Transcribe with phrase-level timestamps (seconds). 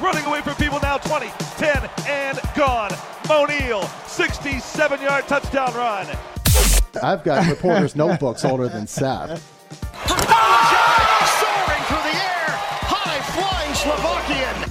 [0.00, 2.90] Running away from people now 20, 10, and gone.
[3.28, 6.06] Moe Neal, 67 yard touchdown run.
[7.02, 9.28] I've got reporters' notebooks older than Seth.
[10.08, 12.56] Soaring through the air,
[12.88, 14.70] high flying Slovakian.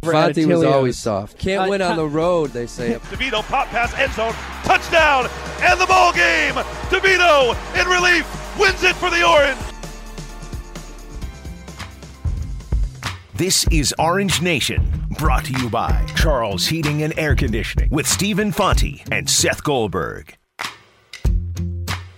[0.00, 1.38] Fonte was always soft.
[1.38, 2.94] Can't Uh, win on the road, they say.
[3.10, 4.32] DeVito pop pass end zone,
[4.62, 5.28] touchdown,
[5.60, 6.54] and the ball game.
[6.88, 8.24] DeVito in relief
[8.58, 9.58] wins it for the Orange.
[13.38, 14.82] This is Orange Nation,
[15.16, 20.36] brought to you by Charles Heating and Air Conditioning with Stephen Fonte and Seth Goldberg.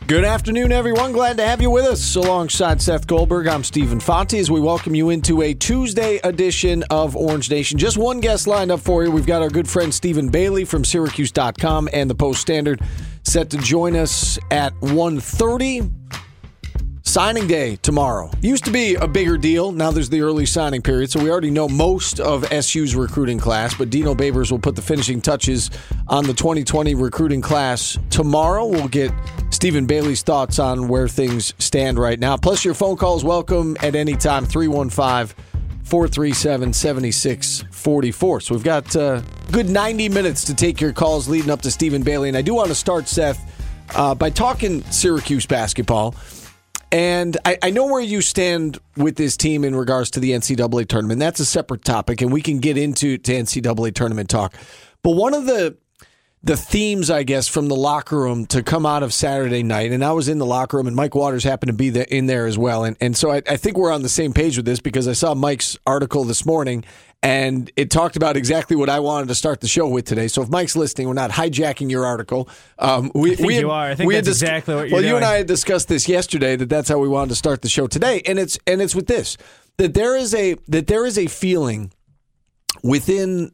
[0.07, 1.13] Good afternoon, everyone.
[1.13, 2.17] Glad to have you with us.
[2.17, 7.15] Alongside Seth Goldberg, I'm Stephen Fonte as we welcome you into a Tuesday edition of
[7.15, 7.79] Orange Nation.
[7.79, 9.11] Just one guest lined up for you.
[9.11, 12.81] We've got our good friend Stephen Bailey from Syracuse.com and the Post Standard
[13.25, 16.00] set to join us at 1.30.
[17.11, 18.31] Signing day tomorrow.
[18.41, 19.73] Used to be a bigger deal.
[19.73, 23.75] Now there's the early signing period, so we already know most of SU's recruiting class.
[23.75, 25.73] But Dino Babers will put the finishing touches
[26.07, 28.65] on the 2020 recruiting class tomorrow.
[28.65, 29.11] We'll get
[29.51, 32.37] Stephen Bailey's thoughts on where things stand right now.
[32.37, 35.35] Plus, your phone calls welcome at any time 315
[35.83, 38.41] 437 7644.
[38.41, 39.21] So we've got uh,
[39.51, 42.29] good 90 minutes to take your calls leading up to Stephen Bailey.
[42.29, 43.53] And I do want to start, Seth,
[43.97, 46.15] uh, by talking Syracuse basketball.
[46.93, 50.89] And I, I know where you stand with this team in regards to the NCAA
[50.89, 51.21] tournament.
[51.21, 54.55] That's a separate topic, and we can get into to NCAA tournament talk.
[55.03, 55.77] But one of the
[56.43, 60.03] the themes, I guess, from the locker room to come out of Saturday night, and
[60.03, 62.47] I was in the locker room, and Mike Waters happened to be there, in there
[62.47, 64.81] as well, and and so I, I think we're on the same page with this
[64.81, 66.85] because I saw Mike's article this morning,
[67.23, 70.27] and it talked about exactly what I wanted to start the show with today.
[70.29, 72.49] So if Mike's listening, we're not hijacking your article.
[72.79, 73.87] Um, we, I think we had, you are.
[73.91, 75.25] I think we that's dis- exactly what you're Well, you and.
[75.25, 78.23] I had discussed this yesterday that that's how we wanted to start the show today,
[78.25, 79.37] and it's and it's with this
[79.77, 81.93] that there is a that there is a feeling
[82.83, 83.53] within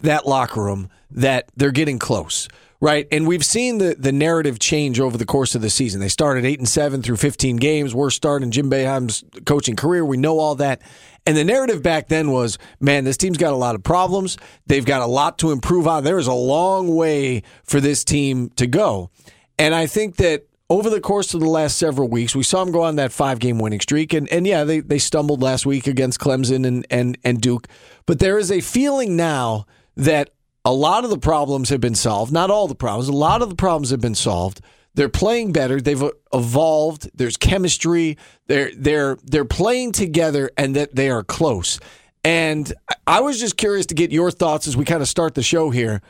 [0.00, 2.48] that locker room that they're getting close.
[2.80, 6.00] Right, and we've seen the the narrative change over the course of the season.
[6.00, 10.04] They started eight and seven through fifteen games, worst start in Jim Boeheim's coaching career.
[10.04, 10.82] We know all that,
[11.24, 14.36] and the narrative back then was, man, this team's got a lot of problems.
[14.66, 16.04] They've got a lot to improve on.
[16.04, 19.10] There is a long way for this team to go,
[19.58, 22.72] and I think that over the course of the last several weeks, we saw them
[22.72, 24.12] go on that five game winning streak.
[24.12, 27.68] And, and yeah, they, they stumbled last week against Clemson and, and, and Duke.
[28.06, 30.30] But there is a feeling now that
[30.64, 32.32] a lot of the problems have been solved.
[32.32, 34.60] Not all the problems, a lot of the problems have been solved.
[34.94, 35.80] They're playing better.
[35.80, 36.02] They've
[36.32, 37.10] evolved.
[37.14, 38.16] There's chemistry.
[38.46, 41.80] They're they're they're playing together, and that they are close.
[42.22, 45.34] And I- I was just curious to get your thoughts as we kind of start
[45.34, 46.00] the show here.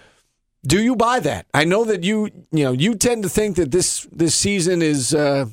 [0.66, 1.47] Do you buy that?
[1.53, 5.14] I know that you you know you tend to think that this this season is
[5.14, 5.47] uh,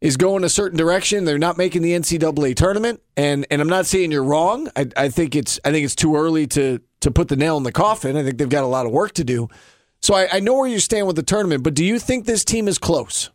[0.00, 1.24] is going a certain direction.
[1.24, 4.68] They're not making the NCAA tournament, and and I'm not saying you're wrong.
[4.76, 7.62] I, I think it's I think it's too early to to put the nail in
[7.62, 8.16] the coffin.
[8.16, 9.48] I think they've got a lot of work to do.
[10.00, 12.44] So I, I know where you stand with the tournament, but do you think this
[12.44, 13.30] team is close?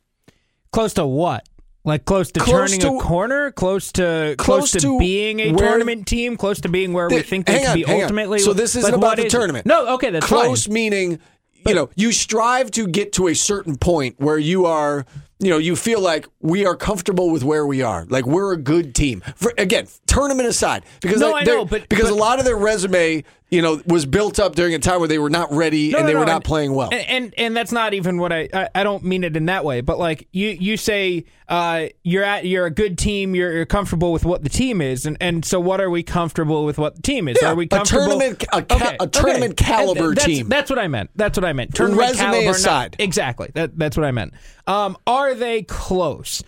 [0.72, 1.48] Close to what?
[1.86, 5.40] Like close to Close turning to- a corner, close to Close close, to, to being
[5.40, 8.02] a tournament team, close to being where we think they can on, be hang on.
[8.04, 8.40] ultimately.
[8.40, 9.38] So this isn't Like, about the is it?
[9.38, 9.66] tournament.
[9.66, 10.74] No, okay, that's close fine.
[10.74, 11.20] meaning
[11.66, 15.06] you know you strive to get to a certain point where you are
[15.40, 18.58] you know you feel like we are comfortable with where we are like we're a
[18.58, 22.20] good team For, again tournament aside because No, like, I know, but- because but- a
[22.20, 25.30] lot of their resume you know was built up during a time where they were
[25.30, 27.72] not ready No, and no, they were not and- playing well And, and and that's
[27.72, 29.80] not even what I, I I don't mean it in that way.
[29.80, 33.36] But like you you say uh you're at you're a good team.
[33.36, 36.66] You're, you're comfortable with what the team is, and and so what are we comfortable
[36.66, 37.38] with what the team is?
[37.42, 38.06] Yeah, are we a comfortable?
[38.20, 40.50] tournament- a ca- a tournament caliber that's, team.
[40.50, 41.12] That's what I meant.
[41.16, 41.74] That's what I meant.
[41.74, 43.50] Tournament Resume caliber, not- exactly.
[43.54, 44.34] That that's what I meant.
[44.68, 46.44] Um, are they close?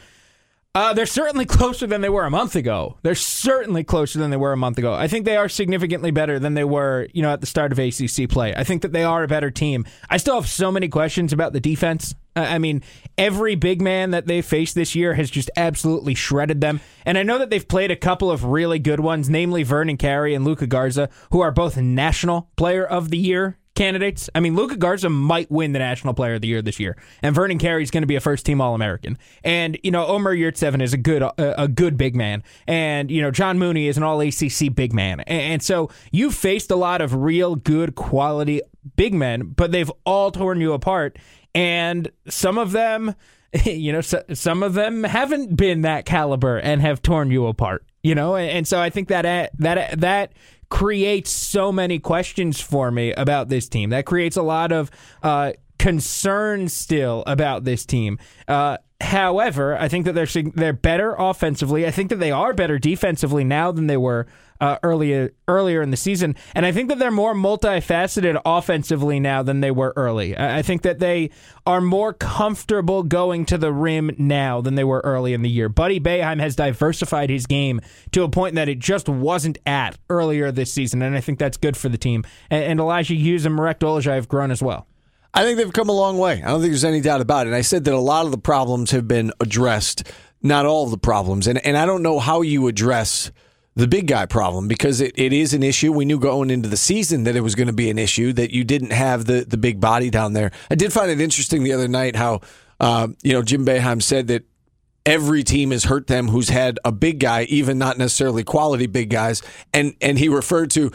[0.79, 2.97] Uh, they're certainly closer than they were a month ago.
[3.01, 4.94] They're certainly closer than they were a month ago.
[4.94, 7.79] I think they are significantly better than they were, you know, at the start of
[7.79, 8.53] ACC play.
[8.56, 9.85] I think that they are a better team.
[10.09, 12.16] I still have so many questions about the defense.
[12.34, 12.81] I mean,
[13.18, 16.79] every big man that they faced this year has just absolutely shredded them.
[17.06, 20.33] And I know that they've played a couple of really good ones, namely Vernon Carey
[20.33, 24.30] and Luka Garza, who are both National Player of the Year candidates.
[24.36, 27.34] I mean, Luka Garza might win the National Player of the Year this year, and
[27.34, 29.18] Vernon Carey is going to be a first team All American.
[29.42, 33.22] And you know, Omer Yurtseven is a good a, a good big man, and you
[33.22, 35.22] know, John Mooney is an All ACC big man.
[35.22, 38.62] And, so you've faced a lot of real good quality
[38.96, 41.18] big men, but they've all torn you apart,
[41.56, 43.16] and some of them.
[43.66, 47.84] You know, so, some of them haven't been that caliber and have torn you apart.
[48.04, 50.34] You know, and, and so I think that uh, that that
[50.69, 53.89] creates so many questions for me about this team.
[53.89, 54.92] That creates a lot of
[55.24, 58.19] uh, concern still about this team.
[58.48, 61.88] Uh, However, I think that they're they're better offensively.
[61.88, 64.27] I think that they are better defensively now than they were
[64.59, 69.44] uh, earlier earlier in the season, and I think that they're more multifaceted offensively now
[69.44, 70.38] than they were early.
[70.38, 71.31] I think that they
[71.65, 75.69] are more comfortable going to the rim now than they were early in the year.
[75.69, 80.51] Buddy Boeheim has diversified his game to a point that it just wasn't at earlier
[80.51, 82.23] this season, and I think that's good for the team.
[82.50, 84.88] And, and Elijah Hughes and Marek Dolezaj have grown as well.
[85.33, 86.41] I think they've come a long way.
[86.44, 87.50] I don't think there's any doubt about it.
[87.50, 90.11] And I said that a lot of the problems have been addressed,
[90.41, 91.47] not all of the problems.
[91.47, 93.31] And and I don't know how you address
[93.75, 95.92] the big guy problem because it, it is an issue.
[95.92, 98.51] We knew going into the season that it was going to be an issue that
[98.51, 100.51] you didn't have the the big body down there.
[100.69, 102.42] I did find it interesting the other night how
[102.80, 104.44] uh, you know Jim Boeheim said that
[105.06, 109.10] every team has hurt them who's had a big guy, even not necessarily quality big
[109.10, 109.42] guys,
[109.74, 110.92] and and he referred to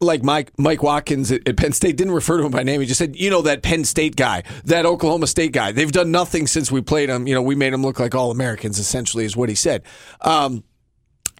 [0.00, 2.80] like Mike Mike Watkins at, at Penn State didn't refer to him by name.
[2.80, 5.72] He just said, you know, that Penn State guy, that Oklahoma State guy.
[5.72, 7.26] They've done nothing since we played them.
[7.26, 8.78] You know, we made them look like all Americans.
[8.78, 9.82] Essentially, is what he said.
[10.20, 10.64] Um,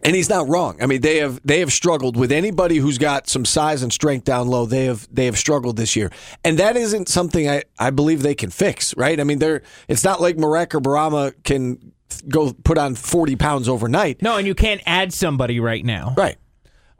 [0.03, 0.81] and he's not wrong.
[0.83, 4.25] I mean, they have they have struggled with anybody who's got some size and strength
[4.25, 4.67] down low.
[4.67, 6.11] They have they have struggled this year,
[6.45, 8.97] and that isn't something I, I believe they can fix.
[8.97, 9.19] Right?
[9.21, 11.93] I mean, they're it's not like Marek or Bourama can
[12.29, 14.23] go put on forty pounds overnight.
[14.23, 16.15] No, and you can't add somebody right now.
[16.17, 16.37] Right.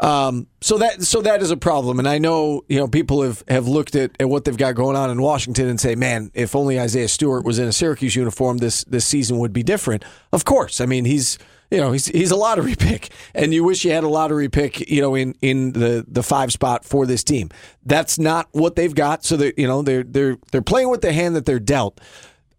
[0.01, 3.43] Um, so that so that is a problem, and I know you know people have,
[3.49, 6.55] have looked at, at what they've got going on in Washington and say, man, if
[6.55, 10.05] only Isaiah Stewart was in a Syracuse uniform, this this season would be different.
[10.33, 11.37] Of course, I mean he's
[11.71, 14.89] you know he's he's a lottery pick, and you wish you had a lottery pick,
[14.91, 17.51] you know, in, in the, the five spot for this team.
[17.85, 21.13] That's not what they've got, so that you know they're they're they're playing with the
[21.13, 22.01] hand that they're dealt.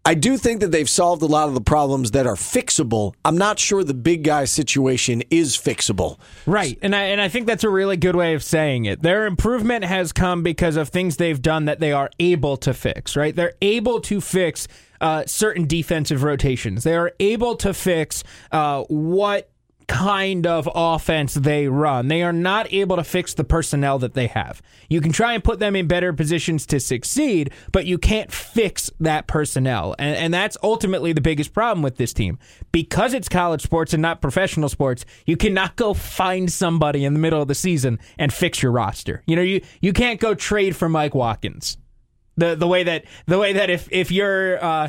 [0.04, 3.14] I do think that they've solved a lot of the problems that are fixable.
[3.22, 6.18] I'm not sure the big guy situation is fixable.
[6.46, 6.78] Right.
[6.80, 9.02] And I and I think that's a really good way of saying it.
[9.02, 13.14] Their improvement has come because of things they've done that they are able to fix,
[13.14, 13.36] right?
[13.36, 14.66] They're able to fix
[15.02, 16.82] uh, certain defensive rotations.
[16.82, 19.49] They are able to fix uh, what
[19.90, 22.06] kind of offense they run.
[22.06, 24.62] They are not able to fix the personnel that they have.
[24.88, 28.92] You can try and put them in better positions to succeed, but you can't fix
[29.00, 29.96] that personnel.
[29.98, 32.38] And, and that's ultimately the biggest problem with this team.
[32.70, 37.18] Because it's college sports and not professional sports, you cannot go find somebody in the
[37.18, 39.24] middle of the season and fix your roster.
[39.26, 41.76] You know, you, you can't go trade for Mike Watkins.
[42.36, 44.88] The the way that the way that if if you're uh,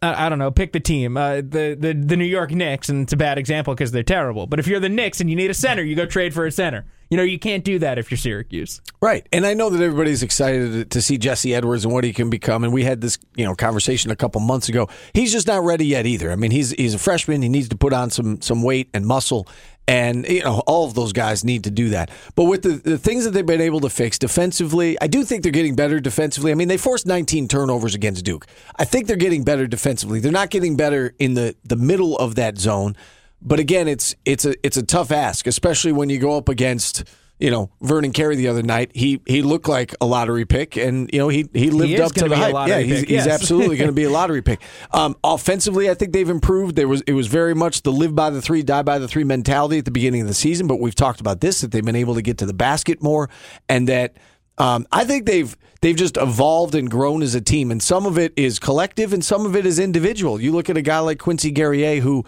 [0.00, 1.16] I don't know, pick the team.
[1.16, 4.46] Uh, the, the the New York Knicks, and it's a bad example because they're terrible.
[4.46, 6.52] But if you're the Knicks and you need a center, you go trade for a
[6.52, 6.84] center.
[7.10, 8.80] You know, you can't do that if you're Syracuse.
[9.00, 9.26] Right.
[9.32, 12.28] And I know that everybody's excited to- to see Jesse Edwards and what he can
[12.28, 12.64] become.
[12.64, 14.88] And we had this, you know, conversation a couple months ago.
[15.14, 16.30] He's just not ready yet either.
[16.30, 17.42] I mean, he's he's a freshman.
[17.42, 19.48] He needs to put on some some weight and muscle.
[19.88, 22.10] And you know, all of those guys need to do that.
[22.34, 25.42] But with the, the things that they've been able to fix defensively, I do think
[25.42, 26.52] they're getting better defensively.
[26.52, 28.46] I mean, they forced 19 turnovers against Duke.
[28.76, 30.20] I think they're getting better defensively.
[30.20, 32.96] They're not getting better in the, the middle of that zone.
[33.40, 37.04] But again, it's it's a it's a tough ask, especially when you go up against
[37.38, 38.90] you know Vernon Carey the other night.
[38.94, 42.12] He he looked like a lottery pick, and you know he he lived is up
[42.14, 42.68] to the hype.
[42.68, 44.60] yeah, he's, pick, he's absolutely going to be a lottery pick.
[44.92, 46.76] Um, offensively, I think they've improved.
[46.76, 49.24] There was it was very much the live by the three, die by the three
[49.24, 50.66] mentality at the beginning of the season.
[50.66, 53.30] But we've talked about this that they've been able to get to the basket more,
[53.68, 54.16] and that.
[54.60, 58.18] Um, I think they've they've just evolved and grown as a team, and some of
[58.18, 60.40] it is collective, and some of it is individual.
[60.40, 62.24] You look at a guy like Quincy Guerrier, who,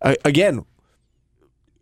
[0.00, 0.64] uh, again,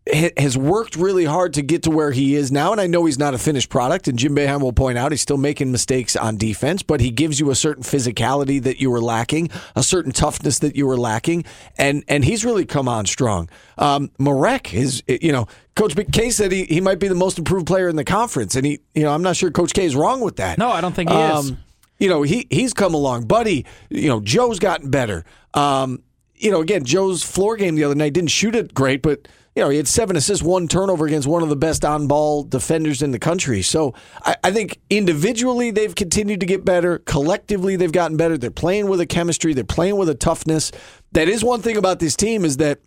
[0.07, 2.73] has worked really hard to get to where he is now.
[2.73, 4.09] And I know he's not a finished product.
[4.09, 7.39] And Jim Boeheim will point out he's still making mistakes on defense, but he gives
[7.39, 11.45] you a certain physicality that you were lacking, a certain toughness that you were lacking,
[11.79, 13.49] and and he's really come on strong.
[13.79, 17.67] Um, Marek is, you know, Coach K said he, he might be the most improved
[17.69, 20.21] player in the conference, and he, you know, I'm not sure Coach K is wrong
[20.21, 20.59] with that.
[20.59, 21.53] No, I don't think he is.
[21.99, 23.65] You know, he he's come along, buddy.
[23.89, 25.25] You know, Joe's gotten better.
[25.55, 26.03] Um,
[26.35, 29.63] you know, again, Joe's floor game the other night didn't shoot it great, but you
[29.63, 33.03] know, he had seven assists, one turnover against one of the best on ball defenders
[33.03, 33.61] in the country.
[33.61, 33.95] So
[34.25, 36.99] I, I think individually they've continued to get better.
[37.01, 38.39] Collectively, they've gotten better.
[38.39, 40.73] They're playing with a chemistry, they're playing with a toughness.
[41.13, 42.81] That is one thing about this team is that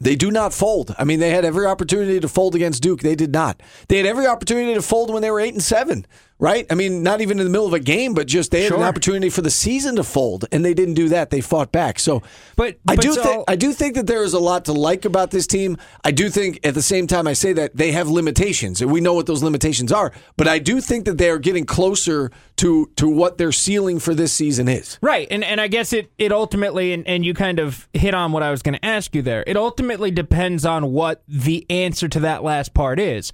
[0.00, 0.94] they do not fold.
[0.98, 3.00] I mean, they had every opportunity to fold against Duke.
[3.00, 3.62] They did not.
[3.88, 6.06] They had every opportunity to fold when they were eight and seven,
[6.38, 6.66] right?
[6.70, 8.82] I mean, not even in the middle of a game, but just they had an
[8.82, 11.30] opportunity for the season to fold, and they didn't do that.
[11.30, 11.98] They fought back.
[11.98, 12.22] So,
[12.56, 14.72] But- I but do so- think I do think that there is a lot to
[14.72, 15.76] like about this team.
[16.04, 19.00] I do think at the same time I say that they have limitations, and we
[19.00, 20.12] know what those limitations are.
[20.36, 24.14] But I do think that they are getting closer to to what their ceiling for
[24.14, 24.98] this season is.
[25.02, 28.32] Right, and and I guess it it ultimately and, and you kind of hit on
[28.32, 29.44] what I was going to ask you there.
[29.46, 33.32] It ultimately depends on what the answer to that last part is.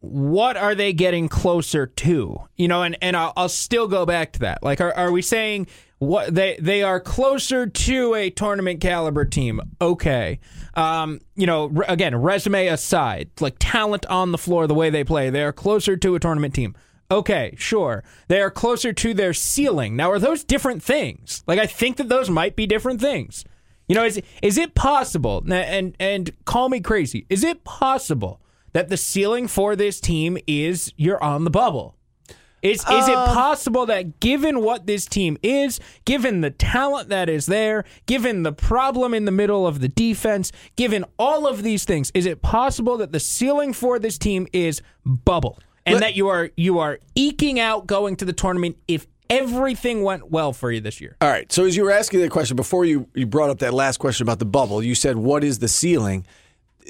[0.00, 2.42] What are they getting closer to?
[2.56, 4.62] You know, and and I'll, I'll still go back to that.
[4.62, 5.66] Like, are are we saying
[6.00, 9.60] what they they are closer to a tournament caliber team.
[9.80, 10.40] Okay,
[10.74, 15.04] um, you know, re- again, resume aside, like talent on the floor, the way they
[15.04, 16.74] play, they are closer to a tournament team.
[17.10, 19.94] Okay, sure, they are closer to their ceiling.
[19.94, 21.44] Now, are those different things?
[21.46, 23.44] Like, I think that those might be different things.
[23.86, 25.44] You know, is is it possible?
[25.52, 27.26] And and call me crazy.
[27.28, 28.40] Is it possible
[28.72, 31.96] that the ceiling for this team is you're on the bubble?
[32.62, 37.30] Is is it uh, possible that given what this team is, given the talent that
[37.30, 41.84] is there, given the problem in the middle of the defense, given all of these
[41.84, 45.58] things, is it possible that the ceiling for this team is bubble?
[45.86, 50.02] And Let- that you are you are eking out going to the tournament if everything
[50.02, 51.16] went well for you this year.
[51.22, 51.50] All right.
[51.50, 54.24] So as you were asking that question before you, you brought up that last question
[54.24, 56.26] about the bubble, you said, "What is the ceiling?"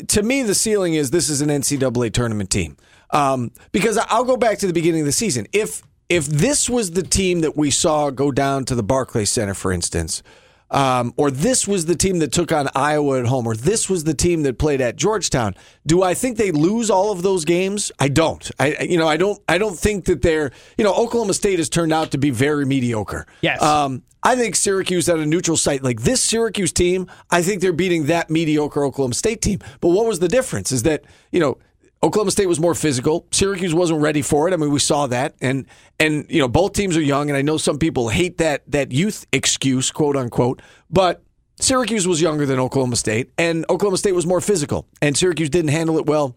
[0.09, 2.77] To me, the ceiling is this is an NCAA tournament team.
[3.11, 5.47] Um, because I'll go back to the beginning of the season.
[5.53, 9.55] If if this was the team that we saw go down to the Barclays Center,
[9.55, 10.23] for instance,
[10.71, 14.05] um, or this was the team that took on Iowa at home, or this was
[14.05, 15.55] the team that played at Georgetown.
[15.85, 17.91] Do I think they lose all of those games?
[17.99, 18.49] I don't.
[18.61, 21.59] I I- you know I don't I don't think that they're you know Oklahoma State
[21.59, 23.27] has turned out to be very mediocre.
[23.41, 23.61] Yes.
[23.61, 27.73] Um, I think Syracuse at a neutral site like this Syracuse team, I think they're
[27.73, 29.61] beating that mediocre Oklahoma State team.
[29.81, 30.73] But what was the difference?
[30.73, 31.59] Is that you know
[32.03, 33.27] Oklahoma State was more physical.
[33.31, 34.55] Syracuse wasn't ready for it.
[34.55, 35.67] I mean, we saw that, and
[35.99, 38.93] and you know both teams are young, and I know some people hate that that
[38.93, 41.23] youth excuse, quote unquote, but.
[41.63, 45.73] Syracuse was younger than Oklahoma State, and Oklahoma State was more physical, and Syracuse didn't
[45.73, 46.35] handle it well.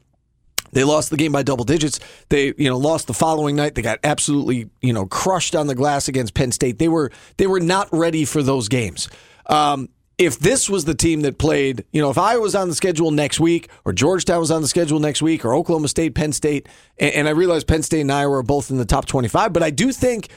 [0.73, 1.99] They lost the game by double digits.
[2.29, 3.75] They, you know, lost the following night.
[3.75, 6.79] They got absolutely, you know, crushed on the glass against Penn State.
[6.79, 9.09] They were they were not ready for those games.
[9.47, 12.75] Um, if this was the team that played, you know, if I was on the
[12.75, 16.31] schedule next week, or Georgetown was on the schedule next week, or Oklahoma State, Penn
[16.31, 19.51] State, and, and I realize Penn State and Iowa are both in the top twenty-five,
[19.53, 20.29] but I do think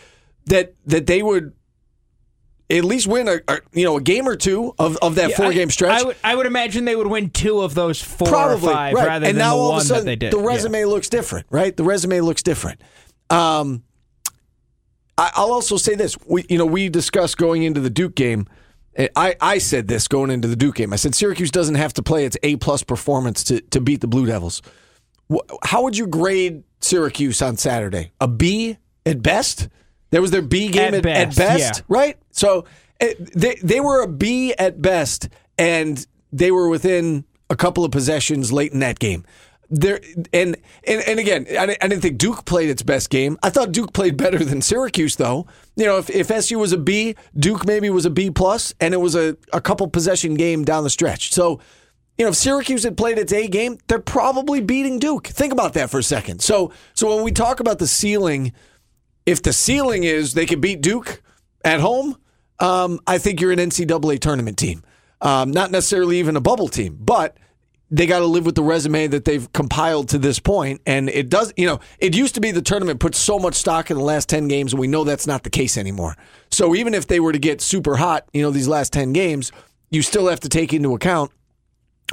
[0.47, 1.53] that that they would
[2.69, 5.37] at least win a, a you know a game or two of, of that Yeah,
[5.37, 6.01] four I- game stretch.
[6.01, 8.95] I would, I would imagine they would win two of those four Probably or five
[8.95, 9.07] right.
[9.07, 10.33] rather and than now the all one of a sudden, that they did.
[10.33, 10.47] The Yeah.
[10.49, 11.77] resume looks different, right?
[11.77, 12.81] The resume looks different.
[13.31, 13.83] Um,
[15.19, 18.47] I, I'll also say this: we, you know, we discussed going into the Duke game.
[19.15, 20.93] I, I said this going into the Duke game.
[20.93, 24.07] I said Syracuse doesn't have to play its A plus performance to to beat the
[24.09, 24.63] Blue Devils.
[25.65, 28.13] How would you grade Syracuse on Saturday?
[28.21, 29.69] A B at best.
[30.11, 31.85] That was their B game At at, at best, best, yeah.
[31.89, 32.17] right?
[32.31, 32.65] So
[33.01, 37.91] it, they they were a B at best, and they were within a couple of
[37.91, 39.25] possessions late in that game.
[39.69, 40.01] There
[40.33, 43.37] and and, and again, I, I didn't think Duke played its best game.
[43.43, 45.47] I thought Duke played better than Syracuse, though.
[45.75, 48.95] You know, if, if SU was a B, Duke maybe was a B plus, and
[48.95, 51.33] it was a, a couple possession game down the stretch.
[51.33, 51.61] So
[52.19, 55.27] you know, if Syracuse had played its A game, they're probably beating Duke.
[55.27, 56.41] Think about that for a second.
[56.41, 58.53] So, so when we talk about the ceiling,
[59.27, 61.21] if the ceiling is they could beat Duke
[61.65, 62.17] at home,
[62.61, 64.83] um, I think you're an NCAA tournament team.
[65.21, 67.37] Um, not necessarily even a bubble team, but
[67.91, 70.81] they got to live with the resume that they've compiled to this point.
[70.87, 73.91] And it does, you know, it used to be the tournament put so much stock
[73.91, 76.17] in the last 10 games, and we know that's not the case anymore.
[76.51, 79.53] So even if they were to get super hot, you know, these last 10 games,
[79.91, 81.31] you still have to take into account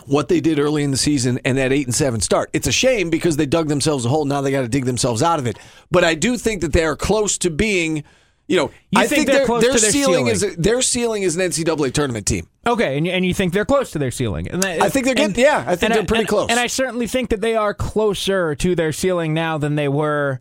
[0.06, 2.50] what they did early in the season and that eight and seven start.
[2.54, 4.26] It's a shame because they dug themselves a hole.
[4.26, 5.58] Now they got to dig themselves out of it.
[5.92, 8.04] But I do think that they are close to being,
[8.48, 10.56] you know, You I think think, they're their, close their to their ceiling, is ceiling?
[10.62, 12.48] their ceiling is an NCAA tournament team.
[12.66, 14.48] Okay, and, and you think they're close to their ceiling?
[14.50, 16.50] And that- I think they're getting- yeah, I think they're pretty and- close.
[16.50, 20.40] And I certainly think that they are closer to their ceiling now than they were,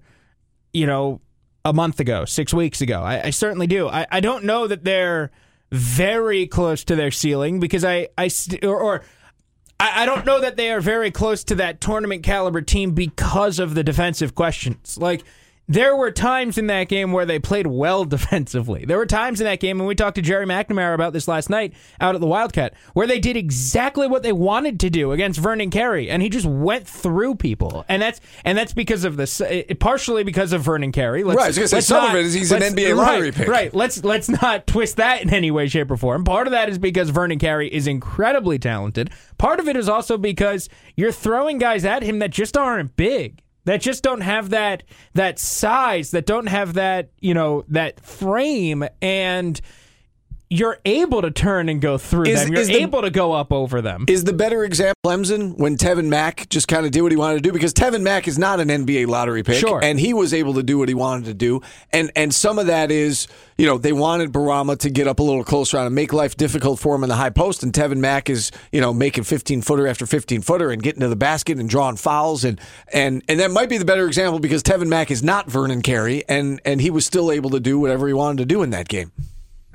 [0.73, 1.21] you know,
[1.65, 3.03] a month ago, six weeks ago.
[3.03, 3.87] I, I certainly do.
[3.89, 5.31] I, I don't know that they're
[5.71, 9.03] very close to their ceiling because I, I st- or, or
[9.83, 13.59] I, I don't know that they are very close to that tournament caliber team because
[13.59, 14.97] of the defensive questions.
[14.97, 15.25] Like
[15.69, 18.85] there were times in that game where they played well defensively.
[18.85, 21.49] There were times in that game, and we talked to Gerry McNamara about this last
[21.49, 25.39] night out at the Wildcat, where they did exactly what they wanted to do against
[25.41, 29.41] Vernon Carey, and he just went through people, and that's and that's because of this,
[29.81, 31.25] partially because of Vernon Carey.
[31.25, 32.97] Let's, Right, I was gonna say let's some of not- it is he's an NBA
[32.97, 33.49] lottery right, pick.
[33.49, 33.75] Right.
[33.75, 36.25] Let's let's not twist that in any way, shape, or form.
[36.25, 39.11] Part of that is because Vernon Carey is incredibly talented.
[39.39, 43.42] Part of it is also because you're throwing guys at him that just aren't big.
[43.65, 44.83] That just don't have that
[45.15, 48.85] that size, that don't have that, you know, that frame.
[49.01, 49.61] And
[50.53, 52.53] you're able to turn and go through Is- them.
[52.53, 54.05] You're is the- able to go up over them.
[54.09, 57.37] Is the better example Clemson when Tevin Mack just kind of did what he wanted
[57.37, 59.81] to do because Tevin Mack is not an NBA lottery pick, Sure.
[59.83, 61.61] and he was able to do what he wanted to do,
[61.93, 65.23] and and some of that is you know they wanted Bourama to get up a
[65.23, 67.97] little closer on and make life difficult for him in the high post, and Tevin
[67.99, 71.59] Mack is you know making fifteen footer after fifteen footer and getting to the basket
[71.59, 72.61] and drawing fouls, and
[72.93, 76.25] and and that might be the better example because Tevin Mack is not Vernon Carey,
[76.29, 78.87] and and he was still able to do whatever he wanted to do in that
[78.89, 79.11] game.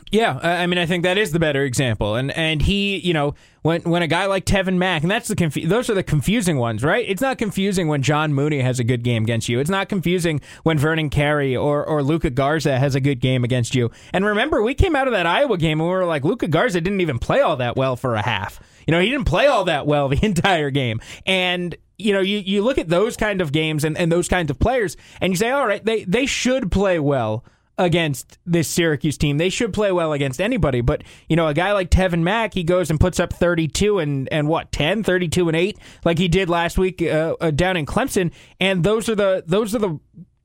[0.10, 3.36] Yeah, I mean, I think that is the better example, and and he, you know,
[3.64, 6.58] when when a guy like Tevin Mack, and that's the confu- those are the confusing
[6.58, 7.06] ones, right?
[7.08, 9.60] It's not confusing when John Mooney has a good game against you.
[9.60, 13.76] It's not confusing when Vernon Carey or or Luka Garza has a good game against
[13.76, 13.92] you.
[14.14, 16.80] And remember, we came out of that Iowa game and we were like, Luka Garza
[16.80, 18.62] didn't even play all that well for a half.
[18.88, 22.38] You know, he didn't play all that well the entire game, and you know, you,
[22.38, 25.38] you look at those kind of games and, and those kinds of players, and you
[25.38, 27.44] say, all right, they they should play well
[27.78, 29.38] against this Syracuse team.
[29.38, 32.64] They should play well against anybody, but you know, a guy like Tevin Mack, he
[32.64, 36.50] goes and puts up 32 and and what, 10, 32 and 8 like he did
[36.50, 40.00] last week uh, uh, down in Clemson, and those are the those are the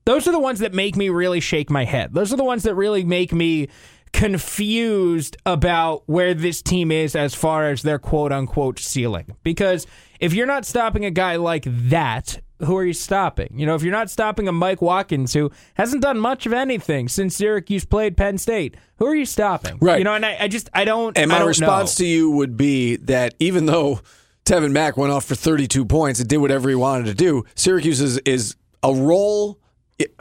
[0.04, 2.12] those are the ones that make me really shake my head.
[2.12, 3.68] Those are the ones that really make me
[4.12, 9.34] confused about where this team is as far as their quote unquote ceiling.
[9.42, 9.86] Because
[10.20, 13.48] if you're not stopping a guy like that, who are you stopping?
[13.58, 17.08] You know, if you're not stopping a Mike Watkins who hasn't done much of anything
[17.08, 19.78] since Syracuse played Penn State, who are you stopping?
[19.80, 19.98] Right.
[19.98, 21.16] You know, and I, I just I don't.
[21.18, 22.04] And my don't response know.
[22.04, 24.00] to you would be that even though
[24.44, 28.00] Tevin Mack went off for 32 points and did whatever he wanted to do, Syracuse
[28.00, 29.58] is, is a roll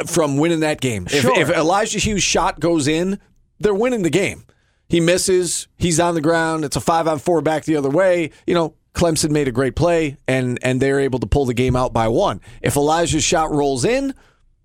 [0.06, 1.08] from winning that game.
[1.12, 3.20] If, if Elijah Hughes' shot goes in,
[3.62, 4.46] they're winning the game.
[4.90, 8.32] He misses, he's on the ground, it's a five on four back the other way.
[8.46, 11.76] You know, Clemson made a great play and and they're able to pull the game
[11.76, 12.42] out by one.
[12.62, 14.14] If Elijah's shot rolls in,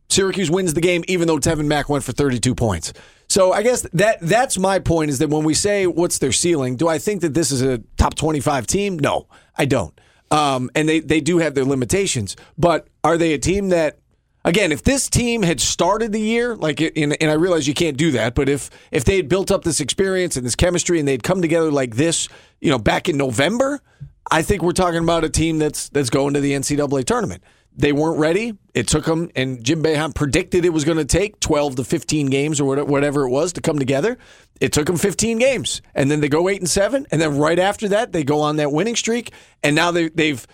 [0.08, 2.92] Syracuse wins the game, even though Tevin Mack went for 32 points.
[3.28, 6.76] So I guess that that's my point is that when we say what's their ceiling,
[6.76, 8.98] do I think that this is a top 25 team?
[8.98, 9.26] No,
[9.56, 9.98] I don't.
[10.30, 12.36] Um, and they, they do have their limitations.
[12.58, 13.98] But are they a team that,
[14.46, 17.98] again, if this team had started the year, like, and, and I realize you can't
[17.98, 21.06] do that, but if if they had built up this experience and this chemistry and
[21.06, 22.28] they'd come together like this,
[22.60, 23.82] you know, back in November,
[24.30, 27.42] I think we're talking about a team that's that's going to the NCAA tournament.
[27.78, 28.54] They weren't ready.
[28.72, 32.28] It took them, and Jim Boeheim predicted it was going to take 12 to 15
[32.28, 34.16] games or whatever it was to come together.
[34.62, 37.58] It took them 15 games, and then they go eight and seven, and then right
[37.58, 39.30] after that they go on that winning streak,
[39.62, 40.46] and now they, they've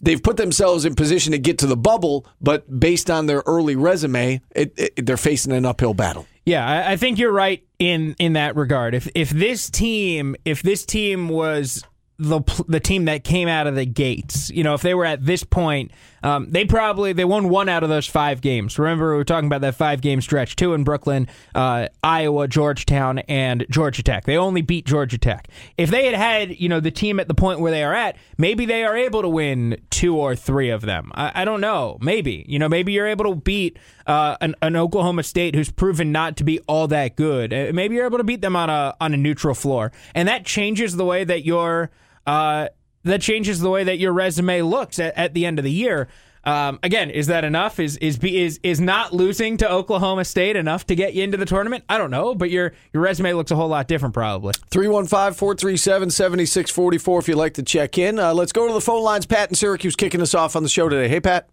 [0.00, 3.76] they've put themselves in position to get to the bubble, but based on their early
[3.76, 6.26] resume, it, it, they're facing an uphill battle.
[6.46, 8.94] Yeah, I, I think you're right in in that regard.
[8.94, 11.84] If if this team if this team was
[12.20, 15.24] the the team that came out of the gates, you know, if they were at
[15.24, 15.90] this point,
[16.22, 18.78] um, they probably they won one out of those five games.
[18.78, 23.20] Remember, we were talking about that five game stretch: two in Brooklyn, uh, Iowa, Georgetown,
[23.20, 24.24] and Georgia Tech.
[24.24, 25.48] They only beat Georgia Tech.
[25.78, 28.16] If they had had you know the team at the point where they are at,
[28.36, 31.10] maybe they are able to win two or three of them.
[31.14, 31.96] I, I don't know.
[32.02, 36.12] Maybe you know maybe you're able to beat uh, an, an Oklahoma State who's proven
[36.12, 37.54] not to be all that good.
[37.54, 40.44] Uh, Maybe you're able to beat them on a on a neutral floor, and that
[40.44, 41.90] changes the way that your
[42.30, 42.68] uh,
[43.02, 46.06] that changes the way that your resume looks at, at the end of the year.
[46.44, 47.80] Um, again, is that enough?
[47.80, 51.44] Is is is is not losing to Oklahoma State enough to get you into the
[51.44, 51.84] tournament?
[51.88, 54.54] I don't know, but your your resume looks a whole lot different, probably.
[54.70, 58.20] 315 437 7644 if you'd like to check in.
[58.20, 59.26] Uh, let's go to the phone lines.
[59.26, 61.08] Pat in Syracuse kicking us off on the show today.
[61.08, 61.48] Hey, Pat.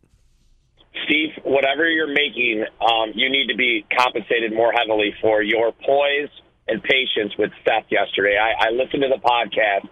[1.06, 6.30] Steve, whatever you're making, um, you need to be compensated more heavily for your poise
[6.68, 8.38] and patience with Seth yesterday.
[8.38, 9.90] I, I listened to the podcast.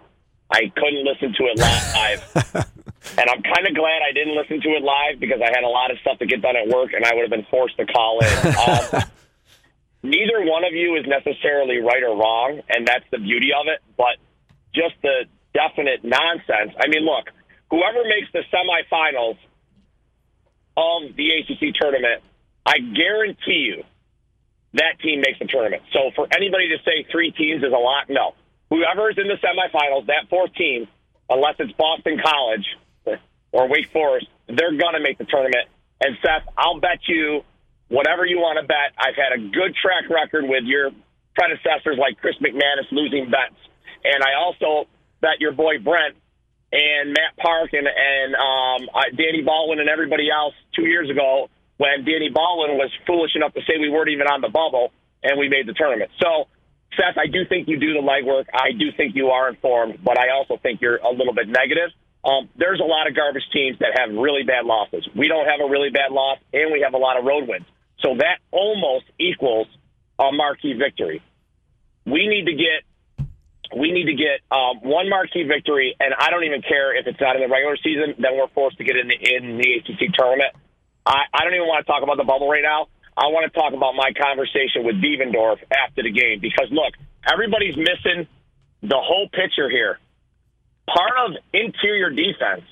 [0.50, 2.20] I couldn't listen to it live.
[3.18, 5.68] and I'm kind of glad I didn't listen to it live because I had a
[5.68, 7.86] lot of stuff to get done at work and I would have been forced to
[7.86, 8.54] call in.
[8.66, 9.02] Um,
[10.02, 13.80] neither one of you is necessarily right or wrong, and that's the beauty of it,
[13.96, 14.16] but
[14.74, 16.72] just the definite nonsense.
[16.78, 17.26] I mean, look,
[17.70, 19.38] whoever makes the semifinals
[20.76, 22.22] of the ACC tournament,
[22.64, 23.84] I guarantee you
[24.74, 25.82] that team makes the tournament.
[25.92, 28.34] So for anybody to say three teams is a lot, no.
[28.70, 30.88] Whoever is in the semifinals, that fourth team,
[31.28, 32.66] unless it's Boston College
[33.52, 35.68] or Wake Forest, they're going to make the tournament.
[36.00, 37.42] And Seth, I'll bet you
[37.88, 38.92] whatever you want to bet.
[38.98, 40.90] I've had a good track record with your
[41.34, 43.56] predecessors like Chris McManus losing bets.
[44.04, 44.88] And I also
[45.20, 46.16] bet your boy Brent
[46.72, 51.48] and Matt Park and, and um, uh, Danny Baldwin and everybody else two years ago
[51.76, 55.38] when Danny Baldwin was foolish enough to say we weren't even on the bubble and
[55.38, 56.10] we made the tournament.
[56.20, 56.48] So,
[56.96, 58.46] Seth, I do think you do the legwork.
[58.52, 61.90] I do think you are informed, but I also think you're a little bit negative.
[62.24, 65.08] Um, there's a lot of garbage teams that have really bad losses.
[65.14, 67.66] We don't have a really bad loss, and we have a lot of road wins.
[68.00, 69.68] So that almost equals
[70.18, 71.22] a marquee victory.
[72.04, 72.82] We need to get
[73.74, 77.20] we need to get um, one marquee victory, and I don't even care if it's
[77.20, 78.14] not in the regular season.
[78.18, 80.54] Then we're forced to get in the in the ACC tournament.
[81.04, 82.88] I, I don't even want to talk about the bubble right now.
[83.16, 86.92] I want to talk about my conversation with Devendorf after the game because look,
[87.30, 88.26] everybody's missing
[88.82, 89.98] the whole picture here.
[90.86, 92.64] Part of interior defense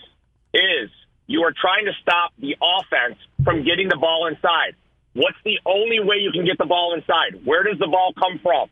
[0.52, 0.90] is
[1.26, 4.76] you are trying to stop the offense from getting the ball inside.
[5.14, 7.44] What's the only way you can get the ball inside?
[7.44, 8.68] Where does the ball come from?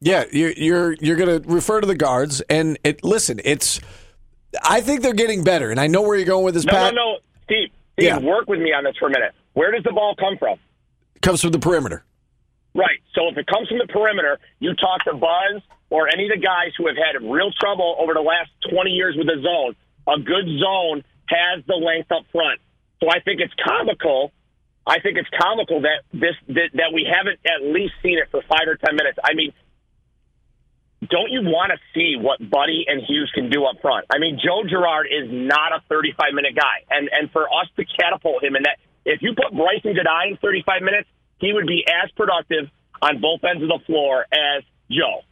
[0.00, 3.02] Yeah, you're you're you're going to refer to the guards, and it.
[3.04, 3.80] Listen, it's.
[4.62, 6.64] I think they're getting better, and I know where you're going with this.
[6.64, 6.94] No, Pat.
[6.94, 7.70] no, no, Steve.
[7.94, 8.18] Steve, Yeah.
[8.18, 9.32] work with me on this for a minute.
[9.54, 10.58] Where does the ball come from?
[11.16, 12.04] It Comes from the perimeter.
[12.74, 12.98] Right.
[13.14, 16.42] So if it comes from the perimeter, you talk to Buzz or any of the
[16.42, 19.76] guys who have had real trouble over the last 20 years with the zone.
[20.06, 22.60] A good zone has the length up front.
[23.00, 24.32] So I think it's comical.
[24.86, 28.42] I think it's comical that this that, that we haven't at least seen it for
[28.42, 29.18] five or ten minutes.
[29.22, 29.52] I mean,
[31.08, 34.06] don't you want to see what Buddy and Hughes can do up front?
[34.12, 37.84] I mean, Joe Girard is not a 35 minute guy, and and for us to
[37.84, 41.84] catapult him in that, if you put Brycen Goodine in 35 minutes, he would be
[41.86, 42.70] as productive
[43.02, 45.22] on both ends of the floor as Joe.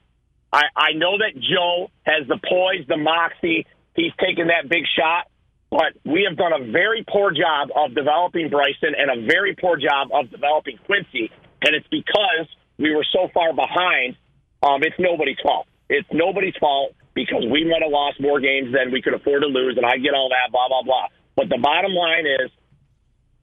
[0.53, 3.67] I, I know that Joe has the poise, the moxie.
[3.97, 5.29] He's taken that big shot,
[5.71, 9.77] but we have done a very poor job of developing Brycen and a very poor
[9.77, 11.31] job of developing Quincy,
[11.63, 14.17] and it's because we were so far behind.
[14.63, 15.67] Um, it's nobody's fault.
[15.89, 19.49] It's nobody's fault because we might have lost more games than we could afford to
[19.49, 21.09] lose, and I get all that, blah blah blah.
[21.37, 22.51] But the bottom line is,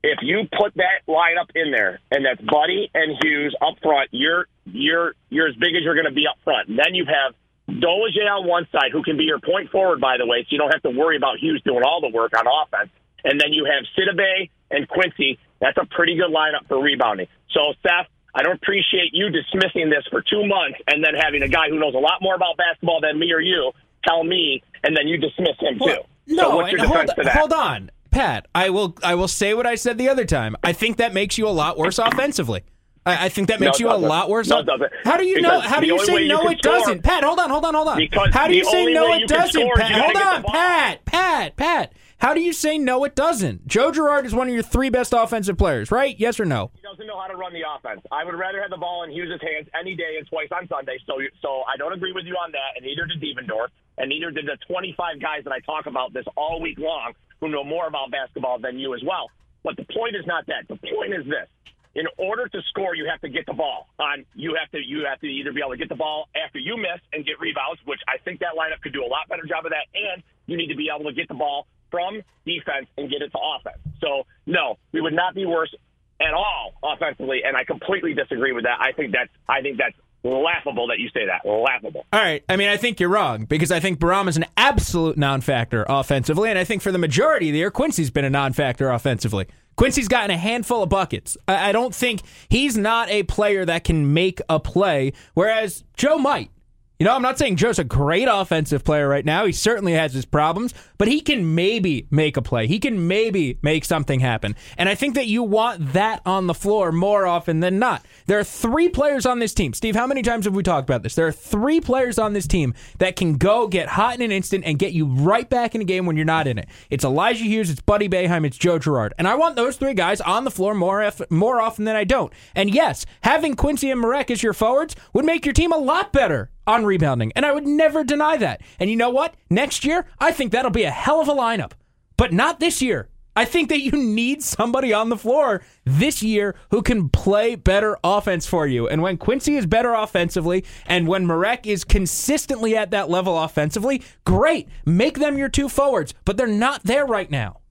[0.03, 4.47] if you put that lineup in there, and that's Buddy and Hughes up front, you're
[4.65, 6.69] you're you're as big as you're going to be up front.
[6.69, 7.35] And then you have
[7.69, 10.57] Dolezaj on one side, who can be your point forward, by the way, so you
[10.57, 12.89] don't have to worry about Hughes doing all the work on offense.
[13.23, 15.37] And then you have Sidibe and Quincy.
[15.59, 17.27] That's a pretty good lineup for rebounding.
[17.51, 21.47] So, Seth, I don't appreciate you dismissing this for two months and then having a
[21.47, 23.71] guy who knows a lot more about basketball than me or you
[24.07, 25.85] tell me, and then you dismiss him too.
[25.85, 27.35] Well, no, so what's your and hold, to that?
[27.35, 28.47] hold on, Pat.
[28.55, 28.97] I will.
[29.03, 30.55] I will say what I said the other time.
[30.63, 32.63] I think that makes you a lot worse offensively.
[33.05, 34.47] I, I think that makes it you a lot worse.
[34.49, 34.91] No, off- it doesn't.
[35.05, 35.59] How do you know?
[35.61, 36.41] How do you say no?
[36.41, 37.23] can It score- doesn't, Pat.
[37.23, 38.07] Hold on, hold on, hold on.
[38.33, 39.13] How do you say no?
[39.13, 39.91] It doesn't, score Pat.
[39.91, 40.43] Hold on.
[40.43, 41.05] Pat.
[41.05, 41.55] Pat.
[41.55, 41.93] Pat.
[42.17, 43.05] How do you say no?
[43.05, 43.65] It doesn't.
[43.65, 46.19] Joe Girard is one of your three best offensive players, right?
[46.19, 46.69] Yes or no?
[46.75, 48.01] He doesn't know how to run the offense.
[48.11, 50.97] I would rather have the ball in Hughes' hands any day and twice on Sunday.
[51.07, 53.67] So, so I don't agree with you on that, and neither did Devendorf,
[53.99, 57.49] and neither did the 25 guys that I talk about this all week long who
[57.49, 59.29] know more about basketball than you as well.
[59.63, 60.67] But the point is not that.
[60.67, 61.47] The point is this:
[61.95, 63.87] in order to score, you have to get the ball.
[63.99, 66.59] On you have to you have to either be able to get the ball after
[66.59, 69.43] you miss and get rebounds, which I think that lineup could do a lot better
[69.43, 72.87] job of that, and you need to be able to get the ball from defense
[72.97, 73.79] and get it to offense.
[73.99, 75.73] So no, we would not be worse
[76.21, 78.79] at all offensively, and I completely disagree with that.
[78.79, 81.47] I think that's I think that's laughable that you say that.
[81.47, 82.05] Laughable.
[82.11, 82.43] All right.
[82.49, 86.49] I mean, I think you're wrong because I think Baram is an absolute non-factor offensively,
[86.49, 89.47] and I think for the majority of the year, Quincy's been a non-factor offensively.
[89.75, 91.37] Quincy's gotten a handful of buckets.
[91.47, 96.17] I I don't think he's not a player that can make a play, whereas Joe
[96.17, 96.51] might.
[96.99, 99.45] You know, I'm not saying Joe's a great offensive player right now.
[99.45, 102.67] He certainly has his problems, but he can maybe make a play.
[102.67, 104.53] He can maybe make something happen.
[104.77, 108.05] And I think that you want that on the floor more often than not.
[108.25, 109.71] There are three players on this team.
[109.71, 111.15] Steve, how many times have we talked about this?
[111.15, 114.65] There are three players on this team that can go get hot in an instant
[114.65, 116.67] and get you right back in a game when you're not in it.
[116.89, 119.13] It's Elijah Hughes, it's Buddy Boeheim, it's Joe Girard.
[119.17, 122.33] And I want those three guys on the floor more, more often than I don't.
[122.55, 126.11] And yes, having Quincy and Marek as your forwards would make your team a lot
[126.11, 127.31] better on rebounding.
[127.35, 128.61] And I would never deny that.
[128.79, 129.33] And you know what?
[129.49, 131.71] Next year, I think that'll be a hell of a lineup.
[132.15, 133.09] But not this year.
[133.35, 137.97] I think that you need somebody on the floor this year who can play better
[138.03, 138.87] offense for you.
[138.87, 144.03] And when Quincy is better offensively and when Marek is consistently at that level offensively,
[144.25, 144.67] great.
[144.85, 146.13] Make them your two forwards.
[146.25, 147.61] But they're not there right now.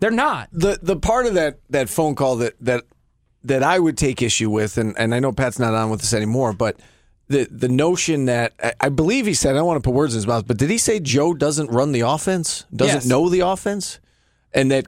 [0.00, 0.48] They're not.
[0.52, 2.84] the the part of that that phone call that that
[3.44, 6.12] that I would take issue with, and, and I know Pat's not on with us
[6.12, 6.78] anymore, but
[7.28, 10.14] the the notion that I, I believe he said I don't want to put words
[10.14, 13.06] in his mouth, but did he say Joe doesn't run the offense, doesn't Yes.
[13.06, 14.00] know the offense,
[14.52, 14.86] and that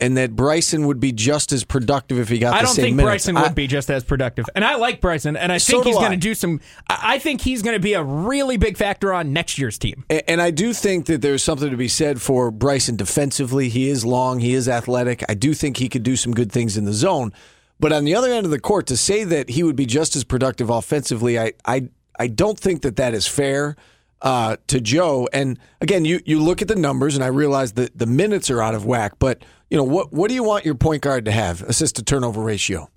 [0.00, 2.96] and that Brycen would be just as productive if he got I the don't think
[2.96, 3.26] minutes?
[3.26, 4.46] Brycen I- would be just as productive.
[4.54, 6.60] And I like Brycen, and I So think he's going to do some.
[6.88, 10.04] I think he's going to be a really big factor on next year's team.
[10.10, 13.68] A- And I do think that there's something to be said for Brycen defensively.
[13.68, 15.22] He is long, he is athletic.
[15.28, 17.32] I do think he could do some good things in the zone.
[17.80, 20.14] But on the other end of the court, to say that he would be just
[20.14, 23.76] as productive offensively, I I, I don't think that that is fair
[24.22, 25.28] uh, to Joe.
[25.32, 28.62] And again, you you look at the numbers, and I realize that the minutes are
[28.62, 29.14] out of whack.
[29.18, 31.62] But you know what what do you want your point guard to have?
[31.62, 32.88] Assist to turnover ratio,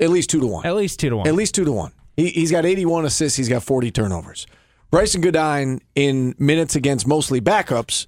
[0.00, 0.66] at least two to one.
[0.66, 1.28] At least two to one.
[1.28, 1.92] At least two to one.
[2.16, 3.36] He, he's got 81 assists.
[3.38, 4.46] He's got 40 turnovers.
[4.92, 8.04] Brycen Goodine, in minutes against mostly backups,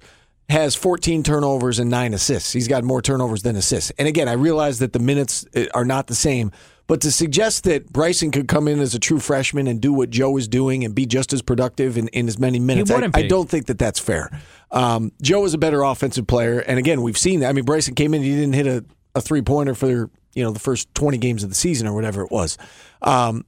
[0.49, 2.53] has 14 turnovers and nine assists.
[2.53, 3.91] He's got more turnovers than assists.
[3.97, 6.51] And again, I realize that the minutes uh, are not the same,
[6.87, 10.11] but to suggest that Brycen could come in as a true freshman and do what
[10.11, 13.27] Joe is doing and be just as productive in, in as many minutes, I, I
[13.27, 14.29] don't think that that's fair.
[14.69, 17.49] Um, Joe is a better offensive player, and again, we've seen that.
[17.49, 20.51] I mean, Brycen came in, he didn't hit a, a three pointer for you know
[20.51, 22.57] the first 20 games of the season or whatever it was.
[23.01, 23.45] Um,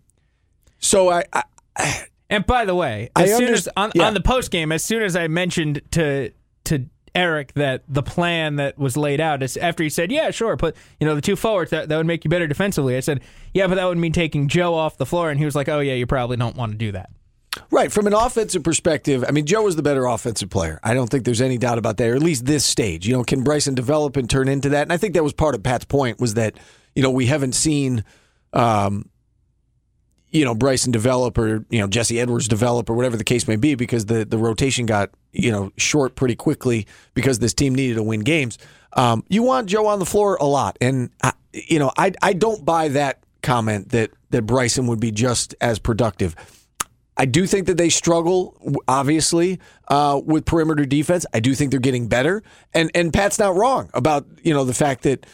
[0.79, 1.25] so I,
[1.75, 4.07] I And by the way, I as soon underst- as on, yeah.
[4.07, 6.31] on the post game, as soon as I mentioned to
[7.17, 10.75] Eric that the plan that was laid out is after he said, "Yeah, sure, put
[10.99, 13.21] you know the two forwards that, that would make you better defensively." I said,
[13.53, 15.79] "Yeah, but that would mean taking Joe off the floor," and he was like, "Oh
[15.79, 17.09] yeah, you probably don't want to do that."
[17.71, 17.91] Right.
[17.91, 20.79] From an offensive perspective, I mean, Joe was the better offensive player.
[20.83, 23.07] I don't think there's any doubt about that, or at least this stage.
[23.07, 24.83] You know, can Brycen develop and turn into that?
[24.83, 26.57] And I think that was part of Pat's point was that,
[26.95, 28.03] you know, we haven't seen,
[28.53, 29.09] um,
[30.37, 33.55] you know, Brycen develop or, you know, Jesse Edwards develop or whatever the case may
[33.55, 37.95] be because the, the rotation got, you know, short pretty quickly because this team needed
[37.95, 38.59] to win games.
[38.93, 40.77] Um, you want Joe on the floor a lot.
[40.79, 45.09] And, I, you know, I, I don't buy that comment that, that Brycen would be
[45.09, 46.35] just as productive.
[47.17, 51.25] I do think that they struggle, obviously, uh, with perimeter defense.
[51.33, 52.43] I do think they're getting better,
[52.75, 55.25] and and Pat's not wrong about you know the fact that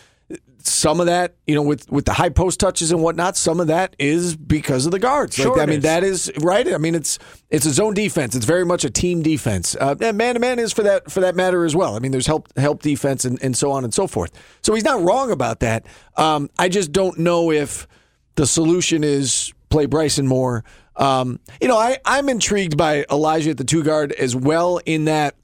[0.65, 3.67] some of that you know with with the high post touches and whatnot, some of
[3.67, 5.36] that is because of the guards.
[5.36, 5.84] Sure like, I mean is.
[5.84, 6.73] that is right.
[6.73, 8.36] I mean it's it's a zone defense.
[8.36, 9.76] It's very much a team defense.
[9.80, 11.95] Uh, and man to man is for that for that matter as well.
[11.95, 14.32] I mean there's help help defense and, and so on and so forth.
[14.62, 15.86] So he's not wrong about that.
[16.17, 17.88] Um, I just don't know if
[18.36, 20.63] the solution is play Brycen more.
[20.95, 25.06] Um, you know, I, I'm intrigued by Elijah at the two guard as well, in
[25.06, 25.36] that,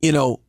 [0.00, 0.40] you know,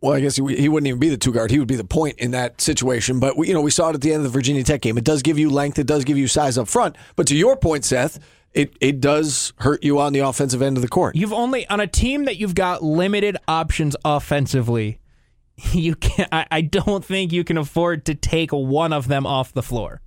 [0.00, 1.50] well, I guess he, he wouldn't even be the two guard.
[1.50, 3.18] He would be the point in that situation.
[3.18, 4.96] But, we, you know, we saw it at the end of the Virginia Tech game.
[4.96, 6.96] It does give you length, it does give you size up front.
[7.16, 8.18] But to your point, Seth,
[8.54, 11.16] it, it does hurt you on the offensive end of the court.
[11.16, 15.00] You've only on a team that you've got limited options offensively.
[15.72, 19.52] You can I, I don't think you can afford to take one of them off
[19.52, 20.00] the floor.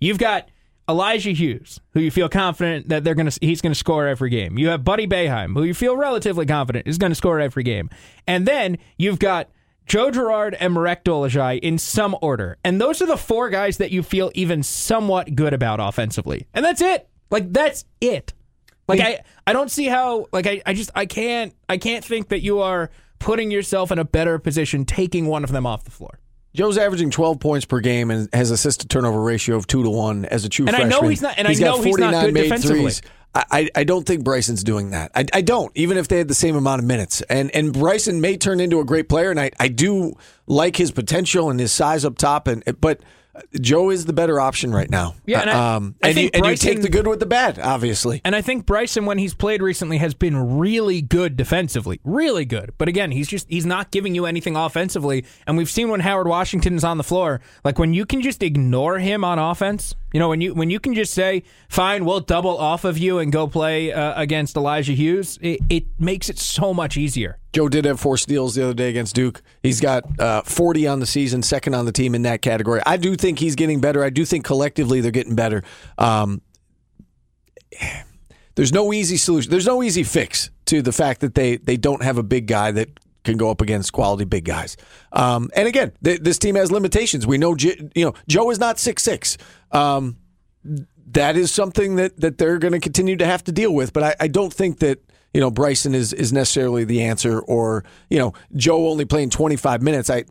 [0.00, 0.48] You've got
[0.88, 4.58] Elijah Hughes, who you feel confident that they're gonna he's gonna score every game.
[4.58, 7.88] You have Buddy Boeheim, who you feel relatively confident is gonna score every game.
[8.26, 9.48] And then you've got
[9.86, 12.58] Joe Girard and Marek Dolezaj in some order.
[12.64, 16.46] And those are the four guys that you feel even somewhat good about offensively.
[16.54, 17.08] And that's it.
[17.30, 18.34] Like that's it.
[18.88, 22.28] Like I, I don't see how like I, I just I can't I can't think
[22.28, 25.90] that you are putting yourself in a better position taking one of them off the
[25.90, 26.18] floor.
[26.54, 29.90] Joe's averaging 12 points per game and has assist to turnover ratio of two to
[29.90, 32.12] one as a true And I know he's not- and I He's know he's not
[32.12, 32.80] 49 good defensively.
[32.82, 33.02] threes.
[33.34, 35.10] I, I I don't think Brycen's doing that.
[35.14, 37.22] I, I don't, even if they had the same amount of minutes.
[37.22, 40.12] And and Brycen may turn into a great player, and I, I do
[40.46, 42.46] like his potential and his size up top.
[42.46, 43.00] And but
[43.60, 45.14] Joe is the better option right now.
[45.24, 47.26] Yeah, and I- um, I and, you, think and you take the good with the
[47.26, 48.20] bad, obviously.
[48.24, 52.74] And I think Brycen, when he's played recently, has been really good defensively, really good.
[52.76, 55.24] But again, he's just he's not giving you anything offensively.
[55.46, 58.42] And we've seen when Howard Washington is on the floor, like when you can just
[58.42, 59.94] ignore him on offense.
[60.12, 63.18] You know, when you when you can just say, "Fine, we'll double off of you
[63.18, 67.38] and go play uh, against Elijah Hughes," it, it makes it so much easier.
[67.52, 69.42] Joe did have four steals the other day against Duke.
[69.62, 72.80] He's got uh, 40 on the season, second on the team in that category.
[72.86, 74.02] I do think he's getting better.
[74.02, 75.62] I do think collectively they're getting better.
[75.98, 76.40] Um,
[78.54, 79.50] there's no easy solution.
[79.50, 82.70] There's no easy fix to the fact that they they don't have a big guy
[82.72, 82.88] that
[83.24, 84.76] can go up against quality big guys.
[85.12, 87.26] Um, and again, th- this team has limitations.
[87.26, 89.38] We know, J- you know, Joe is not six six.
[89.70, 90.16] Um,
[91.12, 93.92] that is something that that they're going to continue to have to deal with.
[93.92, 94.98] But I, I don't think that
[95.34, 99.82] you know Brycen is is necessarily the answer, or you know Joe only playing 25
[99.82, 100.10] minutes.
[100.10, 100.24] I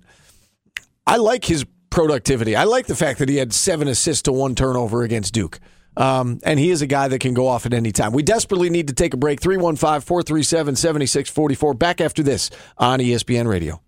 [1.06, 2.56] I like his productivity.
[2.56, 5.60] I like the fact that he had seven assists to one turnover against Duke.
[5.98, 8.14] Um, and he is a guy that can go off at any time.
[8.14, 9.42] We desperately need to take a break.
[9.42, 11.74] 315 437 7644.
[11.74, 13.82] Back after this on ESPN Radio.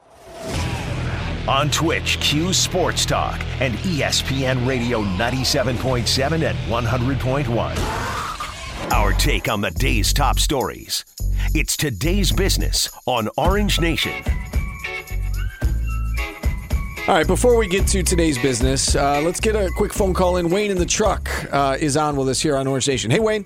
[1.48, 8.14] On Twitch, Q Sports Talk and ESPN Radio 97.7 and 100.1.
[8.94, 11.04] Our take on the day's top stories.
[11.54, 14.24] It's today's business on Orange Nation.
[17.06, 20.38] All right, before we get to today's business, uh, let's get a quick phone call
[20.38, 20.50] in.
[20.50, 23.12] Wayne in the truck uh, is on with us here on Orange Nation.
[23.12, 23.44] Hey, Wayne.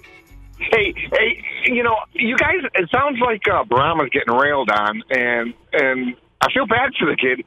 [0.60, 2.58] Hey, hey, you know, you guys.
[2.76, 7.18] It sounds like uh, Bourama's getting railed on, and and I feel bad for the
[7.18, 7.44] kid.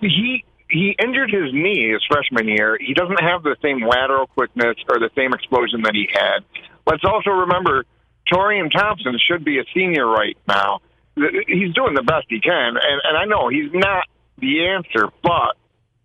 [0.00, 2.78] He he injured his knee his freshman year.
[2.80, 6.44] He doesn't have the same lateral quickness or the same explosion that he had.
[6.86, 7.84] Let's also remember
[8.32, 10.82] Torian Thompson should be a senior right now.
[11.16, 14.04] He's doing the best he can, and and I know he's not
[14.38, 15.56] the answer, but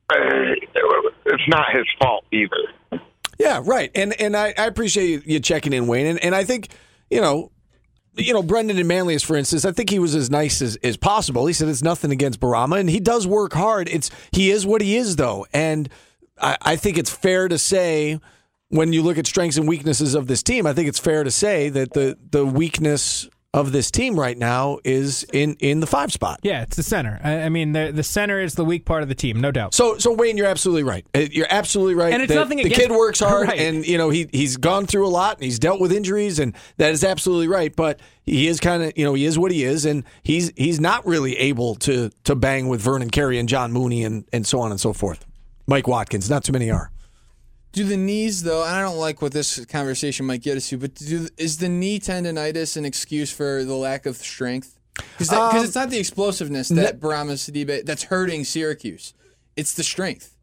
[0.09, 0.55] uh,
[1.25, 3.01] it's not his fault either.
[3.39, 3.91] Yeah, right.
[3.93, 6.07] And and I, I appreciate you checking in, Wayne.
[6.07, 6.69] And, and I think,
[7.09, 7.51] you know,
[8.15, 10.97] you know, Brendan and Manlius, for instance, I think he was as nice as, as
[10.97, 11.45] possible.
[11.45, 13.87] He said it's nothing against Bourama, and he does work hard.
[13.89, 15.45] It's he is what he is, though.
[15.53, 15.89] And
[16.41, 18.19] I, I think it's fair to say
[18.69, 21.31] when you look at strengths and weaknesses of this team, I think it's fair to
[21.31, 26.11] say that the the weakness of this team right now is in in the five
[26.11, 26.39] spot.
[26.43, 27.19] Yeah, it's the center.
[27.23, 29.73] I, I mean, the the center is the weak part of the team, no doubt.
[29.73, 31.05] So, so Wayne, you're absolutely right.
[31.15, 32.13] Uh, You're absolutely right.
[32.13, 33.59] And it's nothing The against- kid works hard, Right.
[33.59, 36.53] and you know he he's gone through a lot, and he's dealt with injuries, and
[36.77, 37.75] that is absolutely right.
[37.75, 40.79] But he is kind of you know he is what he is, and he's he's
[40.79, 44.59] not really able to to bang with Vernon Carey and John Mooney and and so
[44.59, 45.25] on and so forth.
[45.67, 46.91] Mike Watkins, not too many are.
[47.77, 48.63] Do the knees though?
[48.63, 51.69] And I don't like what this conversation might get us to, but do, is the
[51.69, 54.79] knee tendonitis an excuse for the lack of strength?
[54.95, 59.13] Because Um, it's not the explosiveness that Bourama Sidibe that's hurting Syracuse.
[59.55, 60.33] It's the strength.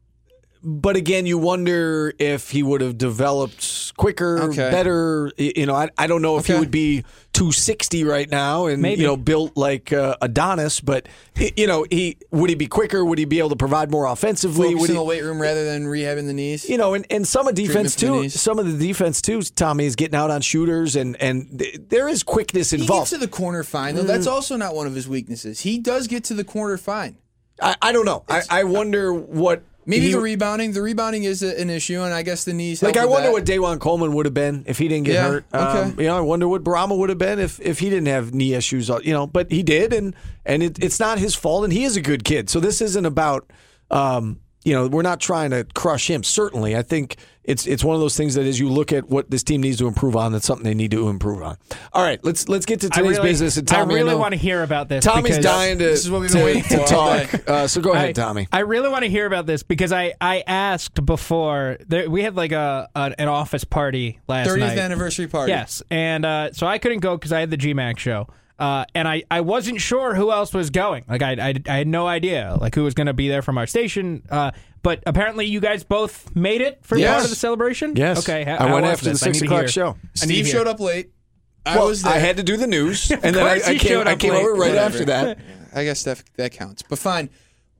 [0.63, 4.71] But again, you wonder if he would have developed quicker, Okay.
[4.71, 5.29] better.
[5.37, 7.03] You know, I, I don't know if he would be
[7.35, 9.01] 260 right now and Maybe.
[9.01, 10.79] you know built like uh, Adonis.
[10.79, 11.07] But
[11.55, 13.03] you know, he would he be quicker?
[13.03, 14.67] Would he be able to provide more offensively?
[14.67, 16.67] Focus Would in he, the weight room rather than rehabbing the knees.
[16.69, 18.37] you know, and, and some of defense Treatment the too.
[18.37, 19.41] Some of the defense too.
[19.41, 23.09] Tommy is getting out on shooters, and and th- there is quickness he gets involved.
[23.11, 24.03] to the corner fine though.
[24.03, 25.61] That's also not one of his weaknesses.
[25.61, 27.17] He does get to the corner fine.
[27.61, 28.23] I, I don't know.
[28.27, 30.71] I, I wonder what Maybe he- the rebounding.
[30.73, 32.81] The rebounding is a, an issue, and I guess the knees.
[32.81, 33.33] Like I wonder that.
[33.33, 35.45] what DaJuan Coleman would have been if he didn't get Yeah, hurt.
[35.53, 35.81] okay.
[35.81, 38.33] Um, you know, I wonder what Bourama would have been if, if he didn't have
[38.33, 38.89] knee issues.
[38.89, 41.83] uh, You know, but he did, and and it, it's not his fault, and he
[41.83, 42.49] is a good kid.
[42.49, 43.49] So this isn't about.
[43.91, 46.23] Um, you know, we're not trying to crush him.
[46.23, 49.29] Certainly, I think it's it's one of those things that as you look at what
[49.29, 51.55] this team needs to improve on, that's something they need to improve on.
[51.93, 53.57] All right, let's let's get to I today's really, business.
[53.57, 55.05] And I Tommy, really know- want to hear about this.
[55.05, 57.47] Tommy's dying to, This is what we've to, waiting to talk.
[57.47, 58.47] Uh, so go ahead, I, Tommy.
[58.51, 61.77] I really want to hear about this because I, I asked before.
[61.87, 64.77] There, we had like a, a an office party last 30th night.
[64.79, 65.51] anniversary party.
[65.51, 68.27] Yes, and uh, so I couldn't go because I had the GMAC show,
[68.59, 71.03] uh, and I, I wasn't sure who else was going.
[71.07, 73.57] Like I, I, I had no idea like who was going to be there from
[73.57, 74.23] our station.
[74.29, 77.11] Uh, but apparently you guys both made it for Yes.
[77.13, 77.95] part of the celebration.
[77.95, 78.19] Yes.
[78.19, 78.43] Okay.
[78.43, 79.23] how- I went after the this?
[79.23, 79.97] I six o'clock show.
[80.21, 81.11] I need Steve showed up late.
[81.65, 82.13] I well, was there.
[82.13, 84.69] I had to do the news, and then I, I came, I came over right
[84.69, 84.79] Whatever.
[84.79, 85.39] after that.
[85.73, 86.83] I guess that that counts.
[86.83, 87.29] But fine.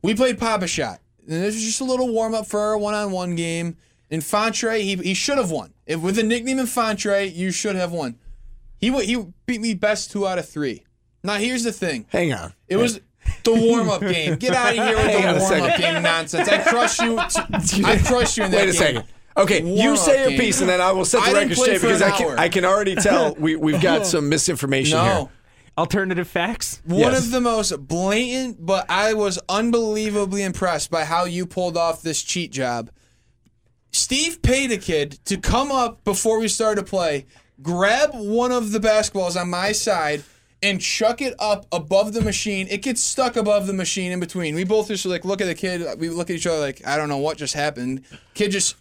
[0.02, 1.00] We played Pop-A-Shot.
[1.28, 3.78] And this was just a little warm up for our one on one game.
[4.10, 5.74] Infante, he, he should have won.
[5.86, 8.18] If with the nickname Infante, you should have won.
[8.92, 10.84] He he beat me best two out of three.
[11.24, 12.06] Now here's the thing.
[12.10, 12.54] Hang on.
[12.68, 13.00] It was
[13.44, 14.36] the warm up game.
[14.36, 16.48] Get out of here with Hang on a the warm up game nonsense.
[16.48, 17.20] I crushed you.
[17.68, 18.74] T- I crushed you in that Wait a game.
[18.74, 19.04] second.
[19.38, 20.40] Okay, you Warm-up say your game.
[20.40, 22.40] piece, and then I will set the I record straight because I can hour.
[22.40, 25.14] I can already tell we we've got some misinformation here.
[25.14, 25.30] No.
[25.78, 26.82] Alternative facts.
[26.86, 27.26] One Yes.
[27.26, 32.24] of the most blatant, but I was unbelievably impressed by how you pulled off this
[32.24, 32.92] cheat job.
[33.92, 37.26] Steve paid a kid to come up before we started to play,
[37.62, 40.24] grab one of the basketballs on my side,
[40.64, 42.68] and chuck it up above the machine.
[42.72, 44.56] It gets stuck above the machine in between.
[44.56, 46.00] We both just like look at the kid.
[46.00, 48.04] We look at each other like I don't know what just happened.
[48.34, 48.76] Kid just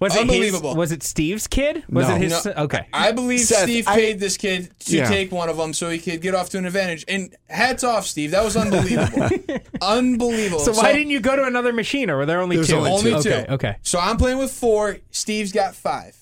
[0.00, 0.74] Was it his- unbelievable.
[0.74, 1.84] was it Steve's kid?
[1.88, 2.14] Was No.
[2.16, 2.44] it his?
[2.44, 2.86] No, okay.
[2.92, 5.08] I believe Seth, Steve I- paid this kid to Yeah.
[5.08, 7.04] take one of them so he could get off to an advantage.
[7.06, 8.32] And hats off, Steve.
[8.32, 9.28] That was unbelievable.
[9.82, 10.60] unbelievable.
[10.60, 12.74] so why didn't you go to another machine, or were there only two?
[12.76, 13.30] only Only two.
[13.30, 13.46] Okay.
[13.48, 13.76] Okay.
[13.82, 14.98] So I'm playing with four.
[15.10, 16.16] Steve's got five.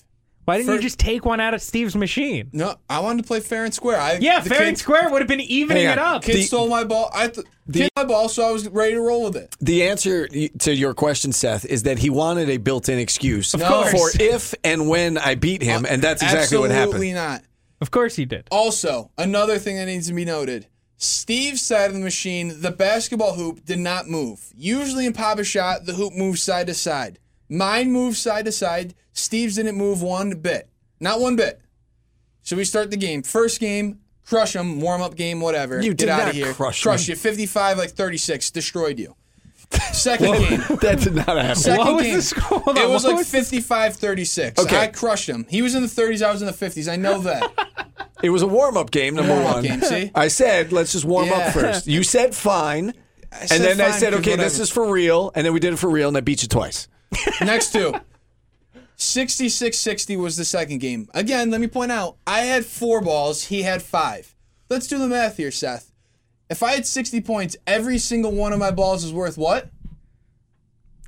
[0.47, 2.51] Why didn't you just take one out of Steve's machine?
[2.53, 4.01] No, I wanted to play fair and square.
[4.01, 6.23] I, Yeah, fair kid, and square would have been evening it up.
[6.23, 7.11] Kid The- stole my ball.
[7.13, 9.55] I th- kid my ball, so I was ready to roll with it.
[9.61, 13.91] The answer to your question, Seth, is that he wanted a built-in excuse Of course.
[13.91, 16.95] for if and when I beat him, and that's exactly what happened.
[16.95, 17.43] Absolutely happened.
[17.43, 17.51] not.
[17.81, 18.47] Of course he did.
[18.53, 20.69] Also, another thing that needs to be noted.
[20.97, 24.41] Steve's side of the machine, the basketball hoop did not move.
[24.57, 27.19] Usually in Pop-A-Shot, the hoop moves side to side.
[27.49, 28.95] Mine moved side to side.
[29.13, 30.69] Steve's didn't move one bit.
[31.01, 31.61] Not one bit.
[32.43, 33.23] So we start the game.
[33.23, 35.81] First game, crush them, warm up game, whatever.
[35.83, 36.53] You Get out of here.
[36.55, 37.17] crush Crush you.
[37.17, 38.51] 55, like 36.
[38.51, 39.15] Destroyed you.
[39.93, 40.61] Second game.
[40.81, 41.57] that did not happen.
[41.57, 42.15] Second What was game.
[42.17, 42.63] the score?
[42.69, 44.63] It was what like was 55 36.
[44.63, 44.79] Okay.
[44.79, 45.45] I crushed him.
[45.49, 46.91] He was in the 30s, I was in the 50s.
[46.91, 47.53] I know that.
[48.23, 49.63] It was a warm-up game, number Warm-up one.
[49.63, 50.11] game, see?
[50.15, 51.35] I said, let's just warm Yeah.
[51.35, 51.87] up first.
[51.87, 52.95] You said fine,
[53.31, 55.77] and said then I said, okay, this is for real, and then we did it
[55.77, 56.89] for real, and I beat you twice.
[57.41, 57.95] Next two.
[58.97, 61.09] 66 60 was the second game.
[61.15, 64.35] Again, let me point out, I had four balls, he had five.
[64.71, 65.93] Let's do the math here, Seth.
[66.49, 69.69] If I had 60 points, every single one of my balls is worth what?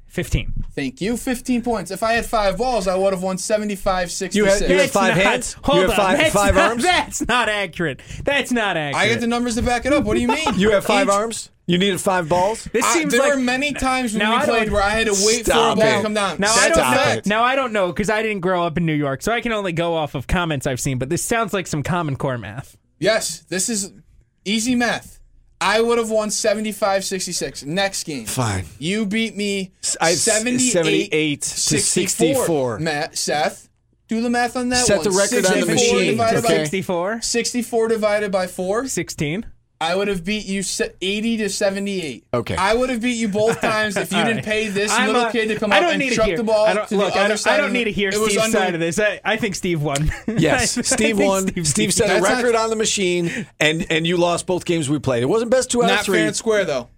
[0.08, 0.64] 15.
[0.74, 1.16] Thank you.
[1.16, 1.90] 15 points.
[1.90, 4.34] If I had five balls, I would have won 75 66.
[4.36, 5.54] You had- you had five not- hands?
[5.56, 5.96] You Hold have on.
[5.96, 6.82] five- that's five not, arms?
[6.84, 8.00] That's not accurate.
[8.24, 8.96] That's not accurate.
[9.02, 10.04] I get the numbers to back it up.
[10.04, 10.46] What do you mean?
[10.56, 11.50] You have five Each- arms.
[11.68, 12.64] You needed five balls.
[12.72, 14.88] This I- seems there like were many times when Now we I played where I
[14.90, 15.96] had to wait for a ball it.
[15.96, 16.40] to come down.
[16.40, 16.96] Now I That's don't know.
[16.96, 17.26] fact.
[17.26, 19.52] Now I don't know because I didn't grow up in New York, so I can
[19.52, 20.98] only go off of comments I've seen.
[20.98, 22.76] But this sounds like some Common Core math.
[22.98, 23.92] Yes, this is
[24.46, 25.20] easy math.
[25.60, 27.64] I would have won 75 66.
[27.64, 28.24] Next game.
[28.26, 28.64] Fine.
[28.78, 32.78] You beat me I had 78, 78 to 64.
[32.78, 33.68] Matt, Seth.
[34.08, 35.04] Do the math on that Set one.
[35.04, 36.64] the record on the machine, divided by- okay.
[36.64, 38.86] 64, 64 divided by 4.
[38.88, 39.44] 16.
[39.80, 40.62] I would have beat you
[41.00, 42.26] 80 to 78.
[42.34, 42.56] Okay.
[42.56, 44.44] I would have beat you both times if you didn't right.
[44.44, 46.74] pay this I'm, little uh, kid to come I up and chuck the ball I
[46.74, 47.54] don't, to look, the I other don't, side.
[47.54, 48.98] I don't need to hear it was Steve's under- side of this.
[48.98, 50.10] I, I think Steve won.
[50.26, 51.48] Yes, Steve won.
[51.48, 54.64] Steve Steve set a That's not- record on the machine, and and you lost both
[54.64, 55.22] games we played.
[55.22, 56.18] It wasn't best two out Not of three.
[56.18, 56.88] fair and square, though.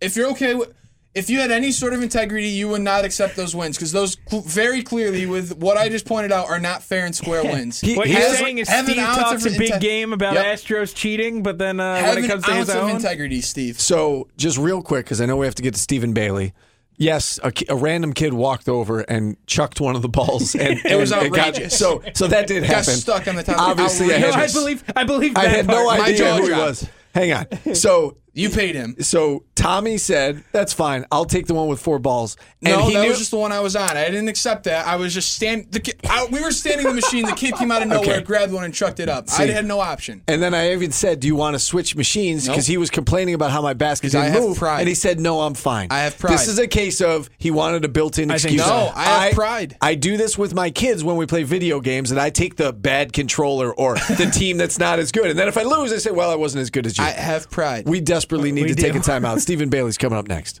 [0.00, 0.72] If you're okay with.
[1.12, 4.16] If you had any sort of integrity, you would not accept those wins because those
[4.28, 7.80] cl- very clearly, with what I just pointed out, are not fair and square wins.
[7.80, 9.72] He- What he you're has- saying is have an Steve ounce talks a of big
[9.72, 10.46] inte- game about Yep.
[10.46, 13.80] Astros cheating, but then uh, when it comes to ounce his of own, integrity, Steve.
[13.80, 16.52] So, just real quick, because I know we have to get to Stephen Bailey.
[16.96, 20.96] Yes, a, a random kid walked over and chucked one of the balls, and It
[20.96, 21.76] was and got- outrageous.
[21.76, 22.68] so, so that did happen.
[22.76, 23.00] Got happen.
[23.00, 23.58] stuck on the top.
[23.58, 24.52] Obviously, I No, had, I Outrageous.
[24.54, 25.98] believe I believe I had no part.
[25.98, 26.86] My idea who he was.
[27.14, 27.46] Hang on.
[27.74, 28.96] So, You paid him.
[29.00, 31.04] so Tommy said, "That's fine.
[31.12, 33.36] I'll take the one with four balls." And No, he that knew, was just the
[33.36, 33.96] one I was on.
[33.96, 34.86] I didn't accept that.
[34.86, 35.70] I was just stand.
[35.70, 37.24] The kid, I, we were standing in the machine.
[37.26, 38.20] The kid came out of nowhere, Okay.
[38.22, 39.28] grabbed one, and chucked it up.
[39.28, 39.42] See.
[39.44, 40.22] I had no option.
[40.28, 42.54] And then I even said, "Do you want to switch machines?" Nope.
[42.56, 44.80] Because he was complaining about how my basket I didn't have move, pride.
[44.80, 46.32] and he said, "No, I'm fine." I have pride.
[46.32, 48.62] This is a case of he wanted a built-in I excuse.
[48.64, 48.68] so.
[48.70, 49.76] No, I have pride.
[49.82, 52.72] I do this with my kids when we play video games, and I take the
[52.72, 55.98] bad controller or the team that's not as good, and then if I lose, I
[55.98, 57.86] say, "Well, I wasn't as good as you." I have pride.
[57.86, 59.40] we desperately need We to take a timeout.
[59.40, 60.58] Stephen Bailey's coming up next.